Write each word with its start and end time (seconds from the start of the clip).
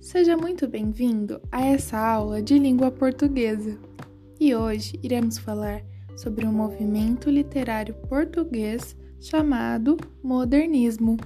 Seja 0.00 0.36
muito 0.36 0.66
bem-vindo 0.66 1.40
a 1.52 1.64
essa 1.64 1.96
aula 1.96 2.42
de 2.42 2.58
língua 2.58 2.90
portuguesa. 2.90 3.78
E 4.40 4.54
hoje 4.54 4.98
iremos 5.02 5.38
falar 5.38 5.84
sobre 6.16 6.44
um 6.44 6.52
movimento 6.52 7.30
literário 7.30 7.94
português 8.08 8.96
chamado 9.20 9.96
modernismo. 10.22 11.16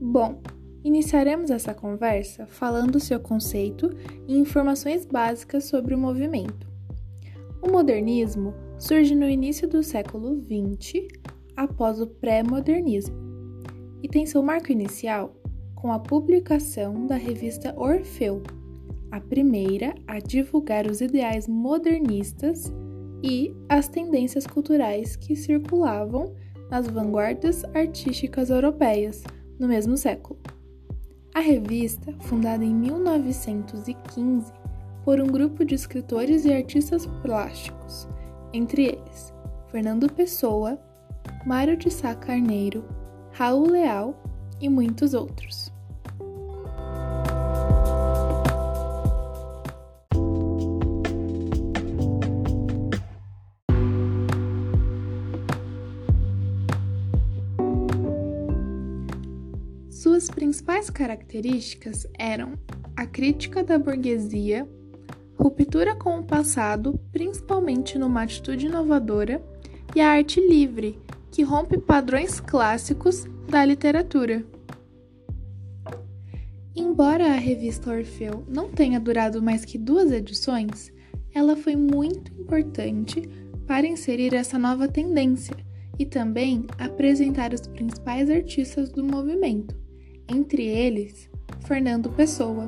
Bom, 0.00 0.42
iniciaremos 0.84 1.50
essa 1.50 1.72
conversa 1.72 2.46
falando 2.46 3.00
seu 3.00 3.18
conceito 3.18 3.90
e 4.28 4.36
informações 4.36 5.06
básicas 5.06 5.64
sobre 5.64 5.94
o 5.94 5.98
movimento. 5.98 6.68
O 7.62 7.72
modernismo 7.72 8.52
surge 8.78 9.14
no 9.14 9.28
início 9.28 9.66
do 9.66 9.82
século 9.82 10.38
XX, 10.42 11.08
após 11.56 12.00
o 12.00 12.06
pré-modernismo, 12.06 13.16
e 14.02 14.08
tem 14.08 14.26
seu 14.26 14.42
marco 14.42 14.70
inicial 14.70 15.34
com 15.74 15.90
a 15.90 15.98
publicação 15.98 17.06
da 17.06 17.16
revista 17.16 17.74
Orfeu, 17.76 18.42
a 19.10 19.20
primeira 19.20 19.94
a 20.06 20.18
divulgar 20.18 20.86
os 20.86 21.00
ideais 21.00 21.48
modernistas 21.48 22.70
e 23.22 23.56
as 23.68 23.88
tendências 23.88 24.46
culturais 24.46 25.16
que 25.16 25.34
circulavam 25.34 26.34
nas 26.70 26.86
vanguardas 26.86 27.64
artísticas 27.74 28.50
europeias 28.50 29.22
no 29.58 29.66
mesmo 29.66 29.96
século. 29.96 30.38
A 31.34 31.40
revista, 31.40 32.14
fundada 32.20 32.64
em 32.64 32.72
1915 32.72 34.52
por 35.04 35.20
um 35.20 35.26
grupo 35.26 35.64
de 35.64 35.74
escritores 35.74 36.44
e 36.44 36.52
artistas 36.52 37.06
plásticos, 37.22 38.08
entre 38.52 38.84
eles 38.84 39.34
Fernando 39.66 40.08
Pessoa, 40.12 40.78
Mário 41.44 41.76
de 41.76 41.90
Sá 41.90 42.14
Carneiro, 42.14 42.84
Raul 43.32 43.68
Leal 43.68 44.14
e 44.60 44.68
muitos 44.68 45.12
outros. 45.12 45.73
Suas 60.04 60.28
principais 60.28 60.90
características 60.90 62.06
eram 62.18 62.58
a 62.94 63.06
crítica 63.06 63.64
da 63.64 63.78
burguesia, 63.78 64.68
ruptura 65.34 65.96
com 65.96 66.18
o 66.18 66.22
passado, 66.22 67.00
principalmente 67.10 67.96
numa 67.96 68.20
atitude 68.20 68.66
inovadora, 68.66 69.42
e 69.96 70.02
a 70.02 70.10
arte 70.10 70.46
livre, 70.46 71.00
que 71.30 71.42
rompe 71.42 71.78
padrões 71.78 72.38
clássicos 72.38 73.24
da 73.48 73.64
literatura. 73.64 74.44
Embora 76.76 77.28
a 77.28 77.38
revista 77.38 77.90
Orfeu 77.90 78.44
não 78.46 78.68
tenha 78.68 79.00
durado 79.00 79.40
mais 79.40 79.64
que 79.64 79.78
duas 79.78 80.12
edições, 80.12 80.92
ela 81.34 81.56
foi 81.56 81.76
muito 81.76 82.30
importante 82.38 83.22
para 83.66 83.86
inserir 83.86 84.34
essa 84.34 84.58
nova 84.58 84.86
tendência 84.86 85.56
e 85.98 86.04
também 86.04 86.66
apresentar 86.78 87.54
os 87.54 87.62
principais 87.62 88.28
artistas 88.28 88.90
do 88.90 89.02
movimento, 89.02 89.82
entre 90.28 90.66
eles 90.66 91.30
Fernando 91.66 92.10
Pessoa. 92.10 92.66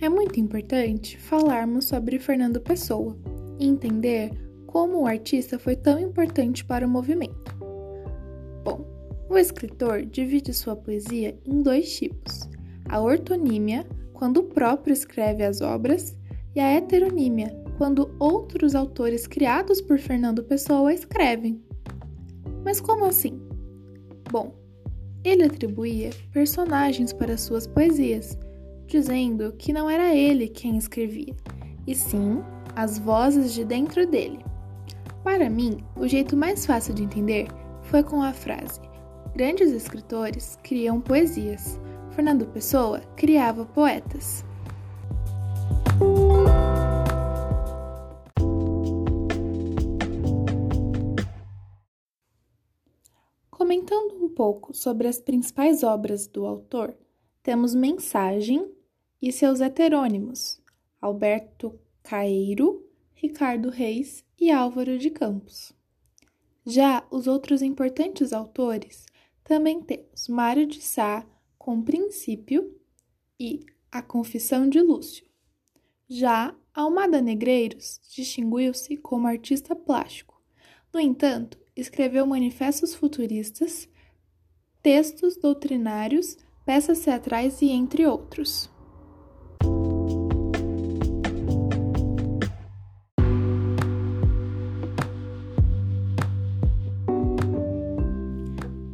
É 0.00 0.08
muito 0.08 0.40
importante 0.40 1.18
falarmos 1.18 1.84
sobre 1.84 2.18
Fernando 2.18 2.60
Pessoa 2.60 3.16
e 3.58 3.66
entender 3.66 4.30
como 4.66 5.00
o 5.00 5.06
artista 5.06 5.58
foi 5.58 5.76
tão 5.76 5.98
importante 5.98 6.64
para 6.64 6.86
o 6.86 6.90
movimento. 6.90 7.54
Bom, 8.64 8.86
o 9.28 9.36
escritor 9.36 10.06
divide 10.06 10.54
sua 10.54 10.74
poesia 10.74 11.38
em 11.44 11.62
dois 11.62 11.96
tipos 11.96 12.49
a 12.90 13.00
ortonímia, 13.00 13.86
quando 14.12 14.38
o 14.38 14.42
próprio 14.42 14.92
escreve 14.92 15.44
as 15.44 15.60
obras, 15.60 16.16
e 16.54 16.60
a 16.60 16.66
heteronímia, 16.66 17.54
quando 17.78 18.14
outros 18.18 18.74
autores 18.74 19.26
criados 19.26 19.80
por 19.80 19.98
Fernando 19.98 20.42
Pessoa 20.42 20.92
escrevem. 20.92 21.62
Mas 22.64 22.80
como 22.80 23.04
assim? 23.04 23.40
Bom, 24.30 24.54
ele 25.22 25.44
atribuía 25.44 26.10
personagens 26.32 27.12
para 27.12 27.38
suas 27.38 27.66
poesias, 27.66 28.36
dizendo 28.86 29.52
que 29.52 29.72
não 29.72 29.88
era 29.88 30.14
ele 30.14 30.48
quem 30.48 30.76
escrevia, 30.76 31.34
e 31.86 31.94
sim 31.94 32.42
as 32.74 32.98
vozes 32.98 33.54
de 33.54 33.64
dentro 33.64 34.06
dele. 34.06 34.44
Para 35.22 35.48
mim, 35.48 35.78
o 35.96 36.08
jeito 36.08 36.36
mais 36.36 36.66
fácil 36.66 36.94
de 36.94 37.04
entender 37.04 37.46
foi 37.82 38.02
com 38.02 38.22
a 38.22 38.32
frase: 38.32 38.80
Grandes 39.34 39.70
escritores 39.70 40.58
criam 40.62 41.00
poesias, 41.00 41.78
Fernando 42.10 42.46
Pessoa 42.46 43.00
criava 43.16 43.64
poetas. 43.64 44.44
Comentando 53.50 54.24
um 54.24 54.28
pouco 54.28 54.74
sobre 54.74 55.06
as 55.06 55.20
principais 55.20 55.82
obras 55.82 56.26
do 56.26 56.44
autor, 56.44 56.96
temos 57.42 57.74
Mensagem 57.74 58.70
e 59.22 59.30
seus 59.30 59.60
heterônimos, 59.60 60.60
Alberto 61.00 61.78
Caeiro, 62.02 62.84
Ricardo 63.14 63.70
Reis 63.70 64.24
e 64.38 64.50
Álvaro 64.50 64.98
de 64.98 65.10
Campos. 65.10 65.72
Já 66.66 67.06
os 67.10 67.26
outros 67.26 67.62
importantes 67.62 68.32
autores 68.32 69.06
também 69.44 69.80
temos 69.80 70.26
Mário 70.28 70.66
de 70.66 70.80
Sá, 70.80 71.24
com 71.60 71.82
Princípio 71.82 72.74
e 73.38 73.60
A 73.92 74.00
Confissão 74.00 74.66
de 74.66 74.80
Lúcio. 74.80 75.26
Já 76.08 76.56
Almada 76.72 77.20
Negreiros 77.20 78.00
distinguiu-se 78.10 78.96
como 78.96 79.26
artista 79.26 79.76
plástico. 79.76 80.42
No 80.90 80.98
entanto, 80.98 81.58
escreveu 81.76 82.26
manifestos 82.26 82.94
futuristas, 82.94 83.86
textos 84.82 85.36
doutrinários, 85.36 86.38
peças 86.64 87.00
teatrais 87.00 87.60
e 87.60 87.68
entre 87.68 88.06
outros. 88.06 88.70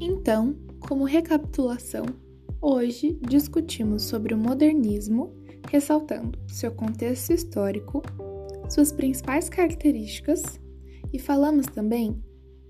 Então, 0.00 0.59
como 0.81 1.04
recapitulação, 1.04 2.25
Hoje 2.69 3.16
discutimos 3.22 4.03
sobre 4.03 4.34
o 4.34 4.37
modernismo, 4.37 5.32
ressaltando 5.71 6.37
seu 6.49 6.72
contexto 6.72 7.32
histórico, 7.32 8.03
suas 8.69 8.91
principais 8.91 9.49
características 9.49 10.43
e 11.12 11.16
falamos 11.21 11.66
também 11.66 12.21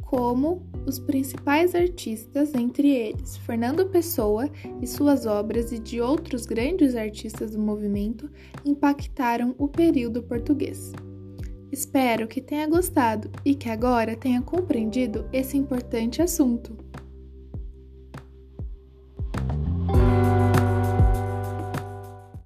como 0.02 0.70
os 0.86 0.98
principais 0.98 1.74
artistas, 1.74 2.54
entre 2.54 2.90
eles 2.90 3.38
Fernando 3.38 3.88
Pessoa 3.88 4.50
e 4.82 4.86
suas 4.86 5.24
obras 5.24 5.72
e 5.72 5.78
de 5.78 5.98
outros 5.98 6.44
grandes 6.44 6.94
artistas 6.94 7.52
do 7.52 7.58
movimento, 7.58 8.30
impactaram 8.66 9.54
o 9.56 9.66
período 9.66 10.22
português. 10.22 10.92
Espero 11.72 12.28
que 12.28 12.42
tenha 12.42 12.68
gostado 12.68 13.30
e 13.42 13.54
que 13.54 13.70
agora 13.70 14.14
tenha 14.14 14.42
compreendido 14.42 15.26
esse 15.32 15.56
importante 15.56 16.20
assunto. 16.20 16.85